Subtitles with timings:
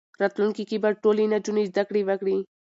[0.21, 2.37] راتلونکي کې به ټولې نجونې زدهکړې وکړي.